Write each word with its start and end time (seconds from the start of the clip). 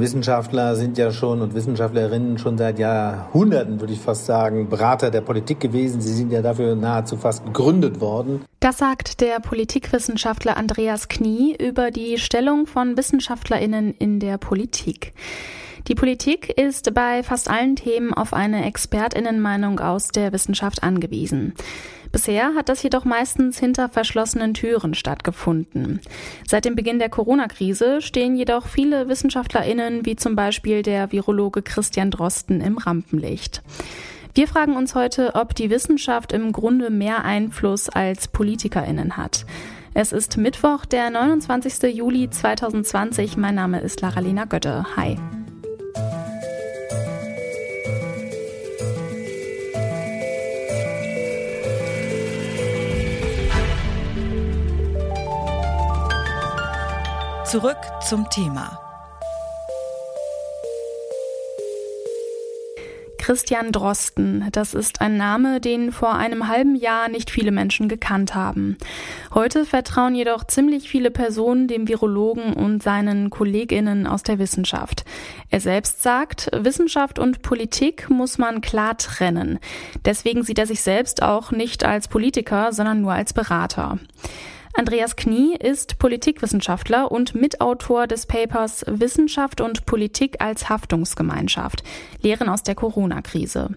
Wissenschaftler 0.00 0.74
sind 0.74 0.96
ja 0.96 1.12
schon 1.12 1.42
und 1.42 1.54
Wissenschaftlerinnen 1.54 2.38
schon 2.38 2.56
seit 2.56 2.78
Jahrhunderten, 2.78 3.78
würde 3.78 3.92
ich 3.92 4.00
fast 4.00 4.24
sagen, 4.24 4.70
Berater 4.70 5.10
der 5.10 5.20
Politik 5.20 5.60
gewesen. 5.60 6.00
Sie 6.00 6.14
sind 6.14 6.32
ja 6.32 6.40
dafür 6.40 6.74
nahezu 6.74 7.18
fast 7.18 7.44
gegründet 7.44 8.00
worden. 8.00 8.42
Das 8.60 8.78
sagt 8.78 9.20
der 9.20 9.38
Politikwissenschaftler 9.38 10.56
Andreas 10.56 11.08
Knie 11.08 11.54
über 11.60 11.90
die 11.90 12.16
Stellung 12.16 12.66
von 12.66 12.96
Wissenschaftlerinnen 12.96 13.94
in 13.98 14.18
der 14.18 14.38
Politik. 14.38 15.12
Die 15.88 15.94
Politik 15.94 16.48
ist 16.58 16.94
bei 16.94 17.22
fast 17.22 17.50
allen 17.50 17.76
Themen 17.76 18.14
auf 18.14 18.32
eine 18.32 18.64
Expertinnenmeinung 18.64 19.78
aus 19.80 20.08
der 20.08 20.32
Wissenschaft 20.32 20.82
angewiesen. 20.82 21.52
Bisher 22.12 22.54
hat 22.54 22.68
das 22.68 22.82
jedoch 22.82 23.06
meistens 23.06 23.58
hinter 23.58 23.88
verschlossenen 23.88 24.52
Türen 24.52 24.92
stattgefunden. 24.92 26.00
Seit 26.46 26.66
dem 26.66 26.76
Beginn 26.76 26.98
der 26.98 27.08
Corona-Krise 27.08 28.02
stehen 28.02 28.36
jedoch 28.36 28.66
viele 28.66 29.08
WissenschaftlerInnen, 29.08 30.04
wie 30.04 30.16
zum 30.16 30.36
Beispiel 30.36 30.82
der 30.82 31.10
Virologe 31.10 31.62
Christian 31.62 32.10
Drosten, 32.10 32.60
im 32.60 32.76
Rampenlicht. 32.76 33.62
Wir 34.34 34.46
fragen 34.46 34.76
uns 34.76 34.94
heute, 34.94 35.34
ob 35.34 35.54
die 35.54 35.70
Wissenschaft 35.70 36.32
im 36.32 36.52
Grunde 36.52 36.90
mehr 36.90 37.24
Einfluss 37.24 37.88
als 37.88 38.28
PolitikerInnen 38.28 39.16
hat. 39.16 39.46
Es 39.94 40.12
ist 40.12 40.36
Mittwoch, 40.36 40.86
der 40.86 41.10
29. 41.10 41.94
Juli 41.94 42.28
2020. 42.28 43.36
Mein 43.36 43.54
Name 43.54 43.80
ist 43.80 44.00
Laralina 44.00 44.44
Götte. 44.44 44.84
Hi. 44.96 45.18
Zurück 57.44 57.76
zum 58.08 58.30
Thema. 58.30 58.78
Christian 63.18 63.72
Drosten, 63.72 64.48
das 64.52 64.74
ist 64.74 65.00
ein 65.00 65.16
Name, 65.16 65.60
den 65.60 65.90
vor 65.90 66.14
einem 66.14 66.46
halben 66.46 66.76
Jahr 66.76 67.08
nicht 67.08 67.30
viele 67.30 67.50
Menschen 67.50 67.88
gekannt 67.88 68.36
haben. 68.36 68.78
Heute 69.34 69.66
vertrauen 69.66 70.14
jedoch 70.14 70.44
ziemlich 70.44 70.88
viele 70.88 71.10
Personen 71.10 71.66
dem 71.66 71.88
Virologen 71.88 72.52
und 72.52 72.82
seinen 72.82 73.28
Kolleginnen 73.28 74.06
aus 74.06 74.22
der 74.22 74.38
Wissenschaft. 74.38 75.04
Er 75.50 75.60
selbst 75.60 76.02
sagt, 76.02 76.48
Wissenschaft 76.52 77.18
und 77.18 77.42
Politik 77.42 78.08
muss 78.08 78.38
man 78.38 78.60
klar 78.60 78.96
trennen. 78.96 79.58
Deswegen 80.04 80.44
sieht 80.44 80.60
er 80.60 80.66
sich 80.66 80.80
selbst 80.80 81.22
auch 81.22 81.50
nicht 81.50 81.84
als 81.84 82.06
Politiker, 82.06 82.72
sondern 82.72 83.02
nur 83.02 83.12
als 83.12 83.32
Berater. 83.32 83.98
Andreas 84.74 85.16
Knie 85.16 85.54
ist 85.54 85.98
Politikwissenschaftler 85.98 87.12
und 87.12 87.34
Mitautor 87.34 88.06
des 88.06 88.26
Papers 88.26 88.84
Wissenschaft 88.88 89.60
und 89.60 89.84
Politik 89.84 90.36
als 90.40 90.70
Haftungsgemeinschaft, 90.70 91.82
Lehren 92.22 92.48
aus 92.48 92.62
der 92.62 92.74
Corona-Krise. 92.74 93.70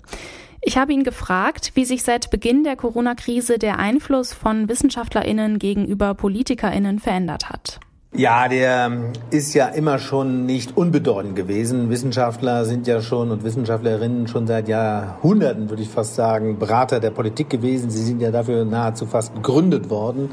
Ich 0.62 0.78
habe 0.78 0.94
ihn 0.94 1.04
gefragt, 1.04 1.74
wie 1.76 1.86
sich 1.86 2.04
seit 2.04 2.32
Beginn 2.32 2.64
der 2.64 2.78
Corona-Krise 2.78 3.60
der 3.60 3.78
Einfluss 3.78 4.34
von 4.34 4.70
Wissenschaftlerinnen 4.70 5.60
gegenüber 5.60 6.14
Politikerinnen 6.14 7.00
verändert 7.00 7.50
hat. 7.50 7.80
Ja, 8.18 8.48
der 8.48 8.86
ähm, 8.86 9.12
ist 9.30 9.54
ja 9.56 9.68
immer 9.68 10.00
schon 10.00 10.46
nicht 10.46 10.78
unbedeutend 10.78 11.36
gewesen. 11.36 11.90
Wissenschaftler 11.90 12.64
sind 12.64 12.88
ja 12.88 13.02
schon 13.02 13.30
und 13.30 13.44
Wissenschaftlerinnen 13.44 14.30
schon 14.30 14.48
seit 14.48 14.70
Jahrhunderten, 14.70 15.70
würde 15.70 15.82
ich 15.82 15.90
fast 15.90 16.16
sagen, 16.16 16.58
Berater 16.58 17.02
der 17.02 17.12
Politik 17.12 17.50
gewesen. 17.50 17.90
Sie 17.90 18.02
sind 18.02 18.22
ja 18.22 18.32
dafür 18.32 18.64
nahezu 18.64 19.06
fast 19.06 19.36
gegründet 19.36 19.90
worden. 19.90 20.30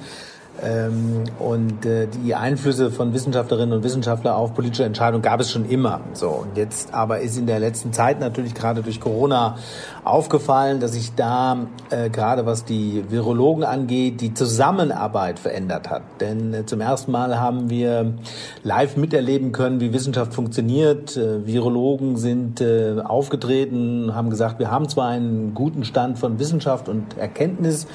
Ähm, 0.60 1.24
und 1.38 1.86
äh, 1.86 2.06
die 2.06 2.34
Einflüsse 2.34 2.90
von 2.90 3.14
Wissenschaftlerinnen 3.14 3.74
und 3.74 3.84
Wissenschaftlern 3.84 4.34
auf 4.34 4.52
politische 4.52 4.84
Entscheidungen 4.84 5.22
gab 5.22 5.40
es 5.40 5.50
schon 5.50 5.68
immer. 5.68 6.00
So 6.12 6.28
und 6.28 6.58
jetzt 6.58 6.92
aber 6.92 7.20
ist 7.20 7.38
in 7.38 7.46
der 7.46 7.58
letzten 7.58 7.92
Zeit 7.94 8.20
natürlich 8.20 8.54
gerade 8.54 8.82
durch 8.82 9.00
Corona 9.00 9.56
aufgefallen, 10.04 10.78
dass 10.78 10.92
sich 10.92 11.14
da 11.14 11.68
äh, 11.88 12.10
gerade 12.10 12.44
was 12.44 12.66
die 12.66 13.04
Virologen 13.08 13.64
angeht, 13.64 14.20
die 14.20 14.34
Zusammenarbeit 14.34 15.38
verändert 15.38 15.88
hat. 15.88 16.02
Denn 16.20 16.52
äh, 16.52 16.66
zum 16.66 16.82
ersten 16.82 17.12
Mal 17.12 17.40
haben 17.40 17.70
wir 17.70 18.12
live 18.62 18.98
miterleben 18.98 19.52
können, 19.52 19.80
wie 19.80 19.94
Wissenschaft 19.94 20.34
funktioniert. 20.34 21.16
Äh, 21.16 21.46
Virologen 21.46 22.18
sind 22.18 22.60
äh, 22.60 22.96
aufgetreten, 23.02 24.14
haben 24.14 24.28
gesagt, 24.28 24.58
wir 24.58 24.70
haben 24.70 24.86
zwar 24.88 25.08
einen 25.08 25.54
guten 25.54 25.84
Stand 25.84 26.18
von 26.18 26.38
Wissenschaft 26.38 26.90
und 26.90 27.16
Erkenntnis 27.16 27.86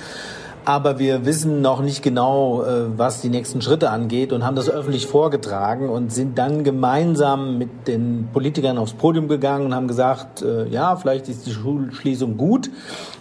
aber 0.67 0.99
wir 0.99 1.25
wissen 1.25 1.61
noch 1.61 1.81
nicht 1.81 2.03
genau, 2.03 2.61
äh, 2.61 2.97
was 2.97 3.21
die 3.21 3.29
nächsten 3.29 3.61
Schritte 3.61 3.89
angeht 3.89 4.33
und 4.33 4.45
haben 4.45 4.57
das 4.57 4.69
öffentlich 4.69 5.07
vorgetragen 5.07 5.87
und 5.87 6.11
sind 6.11 6.37
dann 6.37 6.65
gemeinsam 6.65 7.57
mit 7.57 7.87
den 7.87 8.27
Politikern 8.33 8.77
aufs 8.77 8.91
Podium 8.91 9.29
gegangen 9.29 9.67
und 9.67 9.73
haben 9.73 9.87
gesagt, 9.87 10.41
äh, 10.41 10.67
ja, 10.67 10.97
vielleicht 10.97 11.29
ist 11.29 11.45
die 11.45 11.53
Schulschließung 11.53 12.35
gut, 12.35 12.69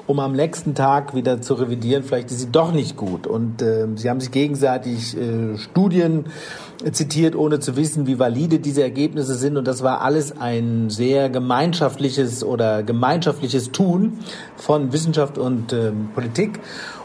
um 0.09 0.19
am 0.19 0.33
nächsten 0.33 0.75
Tag 0.75 1.15
wieder 1.15 1.41
zu 1.41 1.55
revidieren, 1.55 2.03
vielleicht 2.03 2.33
ist 2.33 2.41
sie 2.41 2.51
doch 2.51 2.73
nicht 2.73 2.97
gut. 2.97 3.29
Und 3.29 3.63
äh, 3.63 3.87
sie 3.95 4.11
haben 4.11 4.19
sich 4.19 4.33
gegenseitig 4.33 5.17
äh, 5.17 5.57
Studien 5.57 6.25
zitiert, 6.93 7.37
ohne 7.37 7.61
zu 7.61 7.77
wissen, 7.77 8.07
wie 8.07 8.19
valide 8.19 8.59
diese 8.59 8.83
Ergebnisse 8.83 9.35
sind. 9.35 9.57
Und 9.57 9.67
das 9.67 9.83
war 9.83 10.03
alles 10.03 10.39
ein 10.39 10.91
sehr 10.91 11.31
gemeinschaftliches 11.31 12.45
oder 12.45 12.83
gemeinschaftliches 12.83 13.73
Tun 13.73 14.19
von 14.57 14.93
Wissenschaft 14.93 15.39
und 15.39 15.73
äh, 15.73 15.93
Politik. 16.15 16.61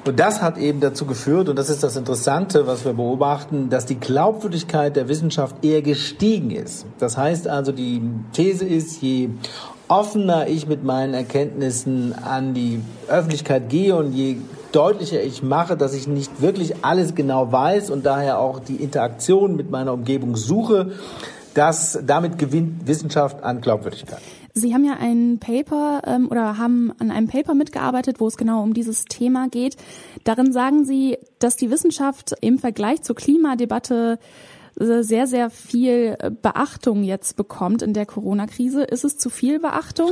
Und 0.05 0.19
das 0.19 0.30
hat 0.39 0.59
eben 0.59 0.81
dazu 0.81 1.07
geführt, 1.07 1.49
und 1.49 1.55
das 1.55 1.71
ist 1.71 1.81
das 1.81 1.95
Interessante, 1.95 2.67
was 2.67 2.85
wir 2.85 2.93
beobachten, 2.93 3.71
dass 3.71 3.87
die 3.87 3.99
Glaubwürdigkeit 3.99 4.95
der 4.95 5.07
Wissenschaft 5.07 5.65
eher 5.65 5.81
gestiegen 5.81 6.51
ist. 6.51 6.85
Das 6.99 7.17
heißt 7.17 7.47
also, 7.47 7.71
die 7.71 8.03
These 8.33 8.63
ist, 8.65 9.01
je 9.01 9.29
offener 9.87 10.47
ich 10.47 10.67
mit 10.67 10.83
meinen 10.83 11.15
Erkenntnissen 11.15 12.13
an 12.13 12.53
die 12.53 12.81
Öffentlichkeit 13.07 13.69
gehe 13.69 13.95
und 13.95 14.13
je 14.13 14.37
deutlicher 14.71 15.21
ich 15.21 15.43
mache, 15.43 15.75
dass 15.75 15.93
ich 15.93 16.07
nicht 16.07 16.41
wirklich 16.41 16.85
alles 16.85 17.15
genau 17.15 17.51
weiß 17.51 17.89
und 17.89 18.05
daher 18.05 18.39
auch 18.39 18.59
die 18.59 18.75
Interaktion 18.75 19.55
mit 19.55 19.71
meiner 19.71 19.91
Umgebung 19.93 20.37
suche, 20.37 20.91
dass 21.55 21.99
damit 22.05 22.37
gewinnt 22.37 22.87
Wissenschaft 22.87 23.43
an 23.43 23.59
Glaubwürdigkeit. 23.59 24.21
Sie 24.53 24.73
haben 24.73 24.83
ja 24.83 24.97
ein 24.99 25.39
Paper 25.39 26.01
ähm, 26.05 26.27
oder 26.29 26.57
haben 26.57 26.93
an 26.99 27.11
einem 27.11 27.27
Paper 27.27 27.53
mitgearbeitet, 27.53 28.19
wo 28.19 28.27
es 28.27 28.37
genau 28.37 28.63
um 28.63 28.73
dieses 28.73 29.05
Thema 29.05 29.47
geht. 29.49 29.77
Darin 30.23 30.51
sagen 30.51 30.85
Sie, 30.85 31.17
dass 31.39 31.55
die 31.55 31.71
Wissenschaft 31.71 32.33
im 32.41 32.57
Vergleich 32.59 33.01
zur 33.01 33.15
Klimadebatte 33.15 34.19
äh, 34.79 35.03
sehr, 35.03 35.27
sehr 35.27 35.49
viel 35.49 36.17
Beachtung 36.41 37.03
jetzt 37.03 37.35
bekommt 37.35 37.81
in 37.81 37.93
der 37.93 38.05
Corona-Krise. 38.05 38.83
Ist 38.83 39.03
es 39.03 39.17
zu 39.17 39.29
viel 39.29 39.59
Beachtung? 39.59 40.11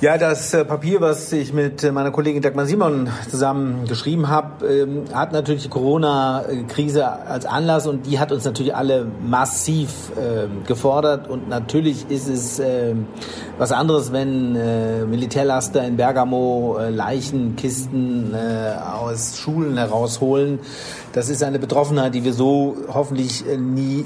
Ja, 0.00 0.18
das 0.18 0.52
äh, 0.52 0.64
Papier, 0.64 1.00
was 1.00 1.32
ich 1.32 1.52
mit 1.52 1.84
äh, 1.84 1.92
meiner 1.92 2.10
Kollegin 2.10 2.42
Dagmar 2.42 2.66
Simon 2.66 3.08
zusammen 3.30 3.86
geschrieben 3.86 4.28
habe, 4.28 4.66
ähm, 4.66 5.04
hat 5.14 5.32
natürlich 5.32 5.62
die 5.62 5.68
Corona-Krise 5.68 7.06
als 7.06 7.46
Anlass 7.46 7.86
und 7.86 8.04
die 8.04 8.18
hat 8.18 8.32
uns 8.32 8.44
natürlich 8.44 8.74
alle 8.74 9.06
massiv 9.22 10.10
ähm, 10.20 10.64
gefordert. 10.66 11.28
Und 11.28 11.48
natürlich 11.48 12.10
ist 12.10 12.28
es 12.28 12.58
ähm, 12.58 13.06
was 13.56 13.70
anderes, 13.70 14.12
wenn 14.12 14.56
äh, 14.56 15.04
Militärlaster 15.04 15.86
in 15.86 15.96
Bergamo 15.96 16.76
Leichenkisten 16.90 18.34
aus 18.34 19.38
Schulen 19.38 19.78
herausholen. 19.78 20.58
Das 21.12 21.28
ist 21.28 21.42
eine 21.44 21.60
Betroffenheit, 21.60 22.14
die 22.14 22.24
wir 22.24 22.32
so 22.32 22.76
hoffentlich 22.92 23.44
nie 23.56 24.04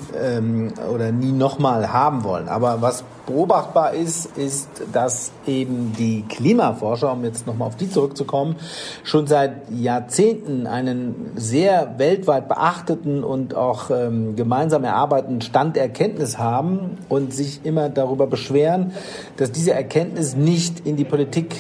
oder 0.92 1.12
nie 1.12 1.32
nochmal 1.32 1.92
haben 1.92 2.24
wollen. 2.24 2.48
Aber 2.48 2.82
was 2.82 3.04
beobachtbar 3.28 3.92
ist, 3.92 4.36
ist, 4.36 4.68
dass 4.92 5.30
eben 5.46 5.92
die 5.96 6.24
Klimaforscher, 6.28 7.12
um 7.12 7.24
jetzt 7.24 7.46
nochmal 7.46 7.68
auf 7.68 7.76
die 7.76 7.90
zurückzukommen, 7.90 8.56
schon 9.04 9.26
seit 9.26 9.70
Jahrzehnten 9.70 10.66
einen 10.66 11.32
sehr 11.36 11.98
weltweit 11.98 12.48
beachteten 12.48 13.22
und 13.22 13.54
auch 13.54 13.90
ähm, 13.90 14.34
gemeinsam 14.34 14.82
erarbeiteten 14.82 15.42
Stand 15.42 15.76
der 15.76 15.84
Erkenntnis 15.84 16.38
haben 16.38 16.98
und 17.08 17.34
sich 17.34 17.60
immer 17.64 17.90
darüber 17.90 18.26
beschweren, 18.26 18.92
dass 19.36 19.52
diese 19.52 19.72
Erkenntnis 19.72 20.34
nicht 20.34 20.86
in 20.86 20.96
die 20.96 21.04
Politik 21.04 21.54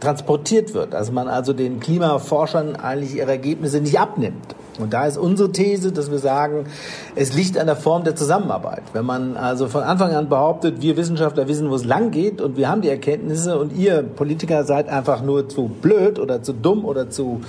transportiert 0.00 0.72
wird. 0.74 0.94
Also 0.94 1.12
man 1.12 1.28
also 1.28 1.52
den 1.52 1.80
Klimaforschern 1.80 2.76
eigentlich 2.76 3.16
ihre 3.16 3.32
Ergebnisse 3.32 3.80
nicht 3.80 3.98
abnimmt. 3.98 4.54
Und 4.78 4.92
da 4.92 5.06
ist 5.06 5.18
unsere 5.18 5.52
These, 5.52 5.92
dass 5.92 6.10
wir 6.10 6.18
sagen, 6.18 6.66
es 7.14 7.34
liegt 7.34 7.58
an 7.58 7.66
der 7.66 7.76
Form 7.76 8.04
der 8.04 8.16
Zusammenarbeit. 8.16 8.82
Wenn 8.92 9.04
man 9.04 9.36
also 9.36 9.68
von 9.68 9.82
Anfang 9.82 10.12
an 10.12 10.28
behauptet, 10.28 10.80
wir 10.80 10.96
Wissenschaftler 10.96 11.48
wissen, 11.48 11.70
wo 11.70 11.74
es 11.74 11.84
lang 11.84 12.10
geht 12.10 12.40
und 12.40 12.56
wir 12.56 12.68
haben 12.68 12.82
die 12.82 12.88
Erkenntnisse 12.88 13.58
und 13.58 13.76
ihr 13.76 14.02
Politiker 14.02 14.64
seid 14.64 14.88
einfach 14.88 15.22
nur 15.22 15.48
zu 15.48 15.68
blöd 15.68 16.18
oder 16.18 16.42
zu 16.42 16.52
dumm 16.52 16.84
oder 16.84 17.10
zu 17.10 17.40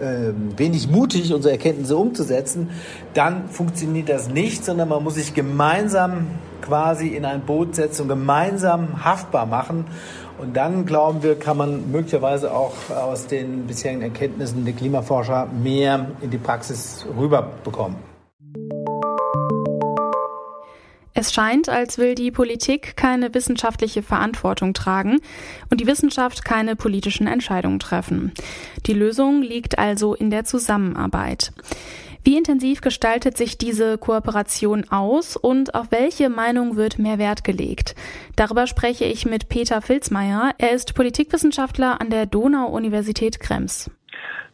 äh, 0.00 0.32
wenig 0.56 0.90
mutig, 0.90 1.32
unsere 1.32 1.52
Erkenntnisse 1.52 1.96
umzusetzen, 1.96 2.70
dann 3.14 3.48
funktioniert 3.48 4.08
das 4.08 4.28
nicht, 4.28 4.64
sondern 4.64 4.88
man 4.88 5.04
muss 5.04 5.14
sich 5.14 5.34
gemeinsam 5.34 6.26
quasi 6.62 7.08
in 7.08 7.24
ein 7.24 7.42
Boot 7.42 7.74
setzen 7.74 8.02
und 8.02 8.08
gemeinsam 8.08 9.04
haftbar 9.04 9.46
machen. 9.46 9.84
Und 10.38 10.56
dann, 10.56 10.86
glauben 10.86 11.22
wir, 11.22 11.38
kann 11.38 11.56
man 11.56 11.92
möglicherweise 11.92 12.52
auch 12.52 12.72
aus 12.90 13.26
den 13.26 13.66
bisherigen 13.66 14.02
Erkenntnissen 14.02 14.64
der 14.64 14.74
Klimaforscher 14.74 15.46
mehr 15.46 16.06
in 16.20 16.30
die 16.30 16.38
Praxis 16.38 17.06
rüberbekommen. 17.16 17.96
Es 21.14 21.32
scheint, 21.32 21.68
als 21.68 21.98
will 21.98 22.14
die 22.14 22.30
Politik 22.30 22.96
keine 22.96 23.34
wissenschaftliche 23.34 24.02
Verantwortung 24.02 24.72
tragen 24.72 25.20
und 25.70 25.80
die 25.80 25.86
Wissenschaft 25.86 26.44
keine 26.44 26.74
politischen 26.74 27.26
Entscheidungen 27.26 27.78
treffen. 27.78 28.32
Die 28.86 28.94
Lösung 28.94 29.42
liegt 29.42 29.78
also 29.78 30.14
in 30.14 30.30
der 30.30 30.44
Zusammenarbeit. 30.44 31.52
Wie 32.24 32.36
intensiv 32.36 32.80
gestaltet 32.80 33.36
sich 33.36 33.58
diese 33.58 33.98
Kooperation 33.98 34.88
aus 34.90 35.36
und 35.36 35.74
auf 35.74 35.86
welche 35.90 36.28
Meinung 36.28 36.76
wird 36.76 36.98
mehr 36.98 37.18
Wert 37.18 37.42
gelegt? 37.42 37.96
Darüber 38.36 38.68
spreche 38.68 39.04
ich 39.04 39.26
mit 39.26 39.48
Peter 39.48 39.82
Filzmeier. 39.82 40.52
Er 40.58 40.70
ist 40.70 40.94
Politikwissenschaftler 40.94 42.00
an 42.00 42.10
der 42.10 42.26
Donau-Universität 42.26 43.40
Krems. 43.40 43.90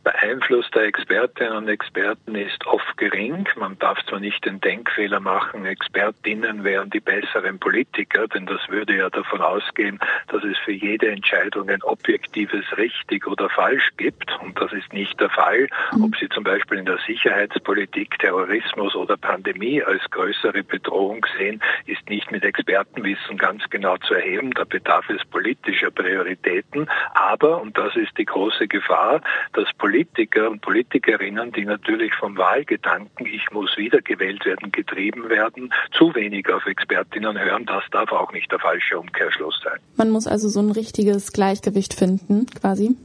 Der 0.05 0.15
Einfluss 0.23 0.71
der 0.71 0.85
Expertinnen 0.85 1.57
und 1.57 1.69
Experten 1.69 2.35
ist 2.35 2.67
oft 2.67 2.97
gering. 2.97 3.47
Man 3.57 3.79
darf 3.79 3.99
zwar 4.07 4.21
nicht 4.21 4.45
den 4.45 4.61
Denkfehler 4.61 5.21
machen, 5.21 5.67
Expertinnen 5.67 6.65
wären 6.65 6.89
die 6.89 7.01
besseren 7.01 7.59
Politiker, 7.59 8.27
denn 8.29 8.47
das 8.47 8.61
würde 8.69 8.97
ja 8.97 9.11
davon 9.11 9.43
ausgehen, 9.43 9.99
dass 10.29 10.45
es 10.45 10.57
für 10.59 10.73
jede 10.73 11.11
Entscheidung 11.11 11.69
ein 11.69 11.83
objektives 11.83 12.65
richtig 12.77 13.27
oder 13.27 13.51
falsch 13.51 13.91
gibt. 13.97 14.31
Und 14.41 14.59
das 14.59 14.73
ist 14.73 14.93
nicht 14.93 15.21
der 15.21 15.31
Fall. 15.31 15.69
Mhm. 15.93 16.05
Ob 16.05 16.17
Sie 16.17 16.29
zum 16.29 16.45
Beispiel 16.45 16.79
in 16.79 16.87
der 16.87 16.99
Sicherheitspolitik 17.07 18.19
Terrorismus 18.19 18.95
oder 18.95 19.17
Pandemie 19.17 19.83
als 19.83 20.03
größere 20.11 20.63
Bedrohung 20.63 21.27
sehen, 21.37 21.61
ist 21.87 22.09
nicht 22.09 22.31
mit 22.31 22.45
Expertenwissen 22.45 23.37
ganz 23.37 23.69
genau 23.69 23.97
zu 23.99 24.15
erheben. 24.15 24.53
Da 24.53 24.65
bedarf 24.65 25.11
es 25.11 25.25
politischer 25.27 25.91
Prioritäten. 25.91 26.89
Aber, 27.15 27.61
und 27.61 27.77
das 27.77 27.95
ist 27.97 28.17
die 28.17 28.25
große 28.25 28.69
Gefahr, 28.69 29.21
dass 29.53 29.71
Politiker 29.75 29.88
Politiker 29.89 30.51
und 30.51 30.61
Politikerinnen, 30.61 31.51
die 31.53 31.65
natürlich 31.65 32.13
vom 32.15 32.37
Wahlgedanken, 32.37 33.25
ich 33.25 33.51
muss 33.53 33.75
wiedergewählt 33.79 34.45
werden, 34.45 34.71
getrieben 34.71 35.31
werden, 35.31 35.73
zu 35.97 36.15
wenig 36.15 36.47
auf 36.53 36.67
Expertinnen 36.67 37.39
hören. 37.39 37.65
Das 37.65 37.85
darf 37.91 38.13
auch 38.13 38.31
nicht 38.35 38.53
der 38.53 38.59
falsche 38.59 38.99
Umkehrschluss 38.99 39.59
sein. 39.65 39.79
Man 39.97 40.11
muss 40.11 40.27
also 40.27 40.51
so 40.51 40.61
ein 40.61 40.73
richtiges 40.73 41.33
Gleichgewicht 41.33 41.95
finden, 41.95 42.45
quasi. 42.61 42.97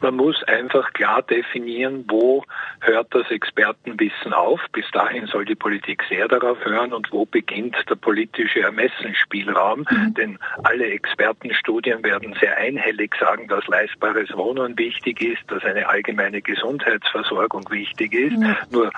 Man 0.00 0.16
muss 0.16 0.42
einfach 0.44 0.92
klar 0.92 1.22
definieren, 1.22 2.04
wo 2.08 2.44
hört 2.80 3.14
das 3.14 3.30
Expertenwissen 3.30 4.32
auf. 4.32 4.60
Bis 4.72 4.84
dahin 4.92 5.26
soll 5.26 5.44
die 5.44 5.54
Politik 5.54 6.02
sehr 6.08 6.28
darauf 6.28 6.64
hören 6.64 6.92
und 6.92 7.12
wo 7.12 7.24
beginnt 7.24 7.76
der 7.88 7.94
politische 7.96 8.60
Ermessensspielraum. 8.60 9.84
Mhm. 9.90 10.14
Denn 10.14 10.38
alle 10.64 10.86
Expertenstudien 10.86 12.02
werden 12.02 12.34
sehr 12.40 12.56
einhellig 12.56 13.14
sagen, 13.18 13.48
dass 13.48 13.66
leistbares 13.66 14.32
Wohnen 14.36 14.76
wichtig 14.78 15.20
ist, 15.22 15.42
dass 15.48 15.64
eine 15.64 15.88
allgemeine 15.88 16.42
Gesundheitsversorgung 16.42 17.70
wichtig 17.70 18.14
ist. 18.14 18.38
Mhm. 18.38 18.56
Nur 18.70 18.90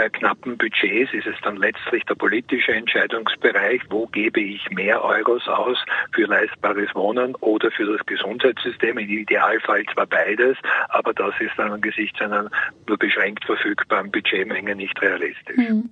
bei 0.00 0.08
knappen 0.08 0.56
Budgets 0.56 1.12
ist 1.12 1.26
es 1.26 1.36
dann 1.44 1.58
letztlich 1.58 2.02
der 2.06 2.14
politische 2.14 2.72
Entscheidungsbereich, 2.72 3.82
wo 3.90 4.06
gebe 4.06 4.40
ich 4.40 4.70
mehr 4.70 5.04
Euros 5.04 5.46
aus 5.46 5.76
für 6.12 6.24
leistbares 6.24 6.94
Wohnen 6.94 7.34
oder 7.40 7.70
für 7.70 7.84
das 7.84 8.06
Gesundheitssystem. 8.06 8.96
Im 8.96 9.10
Idealfall 9.10 9.84
zwar 9.92 10.06
beides, 10.06 10.56
aber 10.88 11.12
das 11.12 11.34
ist 11.38 11.52
dann 11.58 11.72
angesichts 11.72 12.18
einer 12.22 12.50
nur 12.88 12.96
beschränkt 12.96 13.44
verfügbaren 13.44 14.10
Budgetmenge 14.10 14.74
nicht 14.74 14.98
realistisch. 15.02 15.56
Hm. 15.56 15.90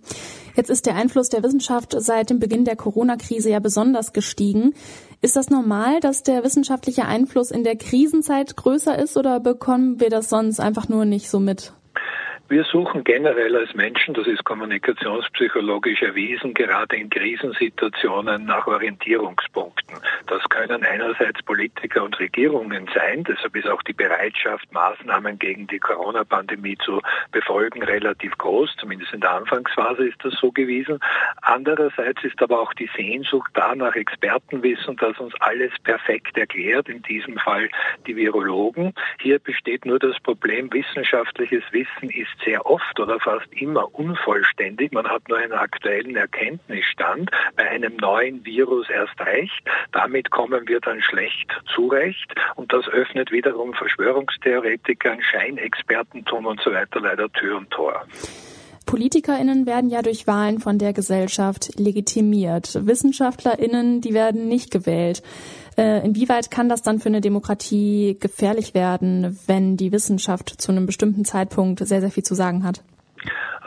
Jetzt 0.55 0.71
ist 0.71 0.87
der 0.87 0.95
Einfluss 0.95 1.29
der 1.29 1.43
Wissenschaft 1.43 1.95
seit 1.99 2.31
dem 2.31 2.39
Beginn 2.39 2.65
der 2.65 2.77
Corona-Krise 2.77 3.51
ja 3.51 3.59
besonders 3.59 4.15
gestiegen. 4.15 4.73
Ist 5.21 5.37
das 5.37 5.51
normal, 5.51 6.01
dass 6.01 6.23
der 6.23 6.45
wissenschaftliche 6.45 7.05
Einfluss 7.05 7.51
in 7.51 7.63
der 7.63 7.77
Krisenzeit 7.77 8.57
größer 8.57 8.99
ist 8.99 9.19
oder 9.19 9.39
bekommen 9.39 10.01
wir 10.01 10.09
das 10.09 10.31
sonst 10.31 10.61
einfach 10.61 10.89
nur 10.89 11.05
nicht 11.05 11.29
so 11.29 11.41
mit? 11.41 11.75
Wir 12.51 12.65
suchen 12.65 13.05
generell 13.05 13.55
als 13.57 13.75
Menschen, 13.75 14.15
das 14.15 14.27
ist 14.27 14.43
kommunikationspsychologisch 14.43 16.01
erwiesen, 16.01 16.55
gerade 16.55 16.97
in 16.97 17.11
Krisensituationen 17.11 18.47
nach 18.47 18.67
Orientierungspunkten. 18.67 19.99
Das 20.29 20.43
können 20.49 20.83
einerseits 20.83 21.43
Politiker 21.43 22.05
und 22.05 22.19
Regierungen 22.19 22.89
sein, 22.95 23.23
deshalb 23.25 23.55
ist 23.55 23.69
auch 23.69 23.83
die 23.83 23.93
Bereitschaft, 23.93 24.73
Maßnahmen 24.73 25.39
gegen 25.39 25.67
die 25.67 25.79
Corona-Pandemie 25.79 26.79
zu 26.83 27.03
befolgen, 27.33 27.83
relativ 27.83 28.39
groß, 28.39 28.77
zumindest 28.79 29.13
in 29.13 29.21
der 29.21 29.33
Anfangsphase 29.33 30.09
ist 30.09 30.25
das 30.25 30.33
so 30.41 30.51
gewesen. 30.51 31.01
Andererseits 31.43 32.25
ist 32.25 32.41
aber 32.41 32.61
auch 32.61 32.73
die 32.73 32.89
Sehnsucht 32.97 33.51
da 33.53 33.75
nach 33.75 33.95
Expertenwissen, 33.95 34.97
das 34.97 35.19
uns 35.19 35.35
alles 35.41 35.73
perfekt 35.85 36.39
erklärt, 36.39 36.89
in 36.89 37.03
diesem 37.03 37.37
Fall 37.37 37.69
die 38.07 38.17
Virologen. 38.17 38.95
Hier 39.21 39.39
besteht 39.39 39.85
nur 39.85 39.99
das 39.99 40.19
Problem, 40.21 40.73
wissenschaftliches 40.73 41.65
Wissen 41.73 42.09
ist 42.09 42.38
sehr 42.45 42.67
oft 42.67 42.99
oder 43.01 43.19
fast 43.21 43.47
immer 43.53 43.95
unvollständig. 43.95 44.93
Man 44.93 45.09
hat 45.09 45.29
nur 45.29 45.39
einen 45.39 45.53
aktuellen 45.53 46.17
Erkenntnisstand, 46.17 47.31
bei 47.57 47.69
einem 47.69 47.97
neuen 47.97 48.45
Virus 48.45 48.89
erst 48.91 49.21
recht. 49.21 49.63
Damit 49.93 50.31
kommen 50.31 50.67
wir 50.69 50.81
dann 50.81 51.03
schlecht 51.03 51.51
zurecht 51.75 52.35
und 52.57 52.73
das 52.73 52.89
öffnet 52.89 53.31
wiederum 53.33 53.75
Verschwörungstheoretikern, 53.75 55.23
Scheinexpertentum 55.23 56.47
und 56.47 56.61
so 56.61 56.73
weiter 56.73 57.01
leider 57.01 57.31
Tür 57.33 57.59
und 57.59 57.71
Tor. 57.71 58.07
PolitikerInnen 58.89 59.67
werden 59.67 59.91
ja 59.91 60.01
durch 60.01 60.27
Wahlen 60.27 60.61
von 60.61 60.79
der 60.79 60.95
Gesellschaft 60.95 61.79
legitimiert. 61.79 62.87
WissenschaftlerInnen, 62.87 64.01
die 64.01 64.15
werden 64.15 64.49
nicht 64.49 64.71
gewählt. 64.71 65.23
Äh, 65.77 66.07
inwieweit 66.07 66.51
kann 66.51 66.71
das 66.71 66.81
dann 66.81 66.99
für 66.99 67.11
eine 67.11 67.21
Demokratie 67.21 68.17
gefährlich 68.19 68.73
werden, 68.73 69.39
wenn 69.47 69.77
die 69.77 69.93
Wissenschaft 69.93 70.55
zu 70.59 70.73
einem 70.73 70.87
bestimmten 70.87 71.27
Zeitpunkt 71.27 71.87
sehr, 71.87 72.01
sehr 72.01 72.11
viel 72.11 72.23
zu 72.23 72.35
sagen 72.35 72.65
hat? 72.65 72.83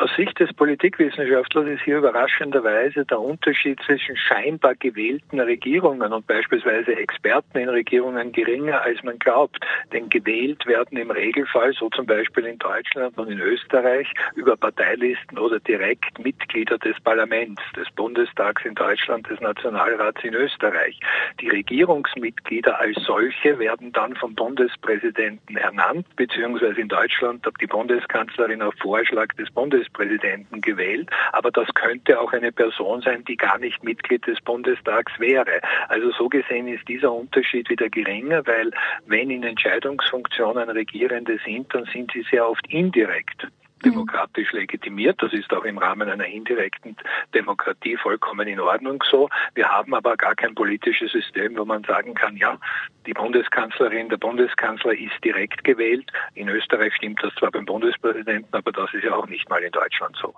Aus 0.02 0.10
Sicht 0.16 0.40
des 0.40 0.52
Politikwissenschaftlers 0.54 1.68
ist 1.68 1.84
hier 1.84 2.00
überraschenderweise 2.00 3.06
der 3.06 3.20
Unterschied 3.20 3.80
zwischen 3.86 4.18
scheinbar 4.18 4.74
gewählten 4.74 5.40
Regierungen 5.40 6.12
und 6.12 6.26
beispielsweise 6.26 6.96
Experten 6.96 7.60
in 7.60 7.70
Regierungen 7.70 8.32
geringer, 8.32 8.82
als 8.82 9.04
man 9.04 9.20
glaubt. 9.20 9.64
Denn 9.94 10.10
gewählt 10.10 10.66
werden 10.66 10.98
im 10.98 11.12
Regelfall, 11.12 11.74
so 11.74 11.88
zum 11.90 12.08
Beispiel 12.08 12.48
in 12.48 12.58
Deutschland 12.58 13.16
und 13.16 13.30
in 13.30 13.40
Österreich, 13.40 14.12
über 14.34 14.58
Parteilisten 14.58 15.38
oder 15.38 15.60
direkt 15.60 16.18
Mitglieder 16.18 16.80
des 16.80 17.00
Parlaments, 17.02 17.62
des 17.76 17.88
Bundestags 17.92 18.66
in 18.66 18.74
Deutschland, 18.74 19.30
des 19.30 19.40
Nationalrats 19.40 20.24
in 20.24 20.34
Österreich. 20.34 21.00
Die 21.40 21.50
Regierungsmitglieder 21.50 22.80
als 22.80 22.98
solche 23.04 23.60
werden 23.60 23.92
dann 23.92 24.16
vom 24.16 24.34
Bundespräsidenten 24.34 25.58
ernannt, 25.58 26.08
beziehungsweise 26.16 26.82
in 26.82 26.88
Deutschland 26.88 27.46
die 27.62 27.68
Bundeskanzlerin 27.68 28.64
auf 28.64 28.74
Vorschlag 28.82 29.28
des 29.36 29.52
Bundespräsidenten 29.52 29.91
Bundespräsidenten 29.92 30.62
gewählt, 30.62 31.10
aber 31.32 31.52
das 31.52 31.68
könnte 31.74 32.20
auch 32.20 32.34
eine 32.34 32.52
Person 32.52 33.02
sein, 33.02 33.24
die 33.26 33.38
gar 33.38 33.58
nicht 33.58 33.84
Mitglied 33.84 34.26
des 34.28 34.40
Bundestags 34.42 35.12
wäre. 35.20 35.62
Also 35.88 36.12
so 36.12 36.30
gesehen 36.30 36.68
ist 36.68 36.88
dieser 36.88 37.12
Unterschied 37.12 37.70
wieder 37.70 37.90
geringer, 37.90 38.46
weil 38.46 38.72
wenn 39.06 39.30
in 39.30 39.44
Entscheidungsfunktionen 39.44 40.70
Regierende 40.70 41.40
sind, 41.46 41.74
dann 41.74 41.86
sind 41.86 42.12
sie 42.14 42.26
sehr 42.30 42.48
oft 42.48 42.66
indirekt 42.70 43.48
demokratisch 43.82 44.52
legitimiert. 44.52 45.22
Das 45.22 45.34
ist 45.34 45.52
auch 45.54 45.64
im 45.64 45.78
Rahmen 45.78 46.10
einer 46.10 46.26
indirekten 46.26 46.96
Demokratie 47.34 47.98
vollkommen 47.98 48.48
in 48.48 48.60
Ordnung 48.60 49.04
so. 49.10 49.30
Wir 49.54 49.70
haben 49.70 49.94
aber 49.94 50.18
gar 50.18 50.36
kein 50.36 50.56
politisches 50.56 51.12
System, 51.12 51.58
wo 51.58 51.66
man 51.66 51.84
sagen 51.84 52.14
kann, 52.14 52.38
ja, 52.38 52.58
die 53.06 53.14
Bundeskanzlerin, 53.14 54.10
der 54.10 54.18
Bundeskanzler 54.18 54.94
ist 54.94 55.24
direkt 55.24 55.64
gewählt. 55.64 56.12
In 56.36 56.50
Österreich 56.50 56.96
stimmt 56.96 57.22
das 57.24 57.34
zwar 57.36 57.52
beim 57.52 57.66
Bundespräsidenten, 57.66 58.54
aber 58.54 58.72
das 58.72 58.94
ist 58.94 59.04
ja 59.04 59.16
auch 59.16 59.28
nicht 59.28 59.50
mal 59.50 59.62
in 59.64 59.72
Deutschland 59.72 60.16
so. 60.18 60.34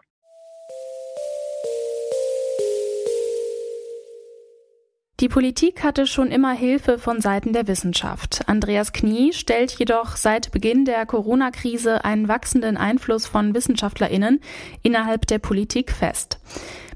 Die 5.23 5.29
Politik 5.29 5.85
hatte 5.85 6.05
schon 6.05 6.31
immer 6.31 6.51
Hilfe 6.51 6.99
von 6.99 7.21
Seiten 7.21 7.53
der 7.53 7.65
Wissenschaft. 7.69 8.41
Andreas 8.47 8.91
Knie 8.91 9.31
stellt 9.31 9.71
jedoch 9.71 10.17
seit 10.17 10.51
Beginn 10.51 10.83
der 10.83 11.05
Corona-Krise 11.05 12.03
einen 12.03 12.27
wachsenden 12.27 12.75
Einfluss 12.75 13.25
von 13.25 13.55
Wissenschaftlerinnen 13.55 14.41
innerhalb 14.81 15.25
der 15.27 15.39
Politik 15.39 15.93
fest. 15.93 16.39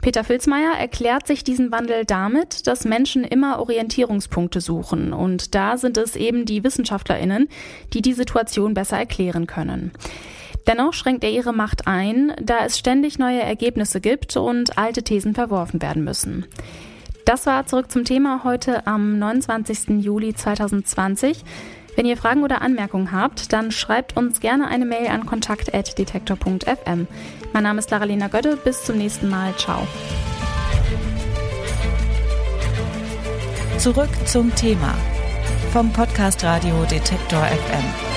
Peter 0.02 0.26
Filzmeier 0.26 0.74
erklärt 0.78 1.26
sich 1.26 1.46
diesen 1.46 1.72
Wandel 1.72 2.04
damit, 2.04 2.68
dass 2.68 2.84
Menschen 2.84 3.24
immer 3.24 3.60
Orientierungspunkte 3.60 4.60
suchen 4.60 5.14
und 5.14 5.56
da 5.56 5.78
sind 5.78 5.98
es 5.98 6.18
eben 6.18 6.44
die 6.44 6.66
Wissenschaftlerinnen, 6.66 7.48
die 7.94 8.02
die 8.02 8.12
Situation 8.12 8.74
besser 8.74 8.98
erklären 8.98 9.48
können. 9.48 9.94
Dennoch 10.68 10.92
schränkt 10.92 11.24
er 11.24 11.32
ihre 11.32 11.54
Macht 11.54 11.88
ein, 11.88 12.34
da 12.42 12.66
es 12.66 12.78
ständig 12.78 13.20
neue 13.20 13.40
Ergebnisse 13.40 14.02
gibt 14.02 14.36
und 14.36 14.78
alte 14.78 15.04
Thesen 15.04 15.34
verworfen 15.34 15.82
werden 15.82 16.04
müssen. 16.04 16.46
Das 17.28 17.46
war 17.46 17.66
zurück 17.66 17.92
zum 17.92 18.06
Thema 18.06 18.46
heute 18.46 18.88
am 18.88 19.20
29. 19.20 20.02
Juli 20.02 20.34
2020. 20.34 21.44
Wenn 21.98 22.06
ihr 22.06 22.16
Fragen 22.16 22.42
oder 22.42 22.62
Anmerkungen 22.62 23.12
habt, 23.12 23.52
dann 23.52 23.72
schreibt 23.72 24.16
uns 24.16 24.40
gerne 24.40 24.70
eine 24.70 24.86
Mail 24.86 25.08
an 25.08 25.26
kontakt.detektor.fm. 25.26 27.06
Mein 27.52 27.64
Name 27.64 27.80
ist 27.80 27.92
Lara-Lena 27.92 28.30
Götte. 28.30 28.56
Bis 28.56 28.86
zum 28.86 28.98
nächsten 28.98 29.28
Mal. 29.28 29.54
Ciao. 29.58 29.86
Zurück 33.78 34.10
zum 34.24 34.56
Thema 34.56 34.94
vom 35.74 35.92
Podcast 35.92 36.46
Radio 36.46 36.86
Detektor 36.90 37.44
FM. 37.44 38.17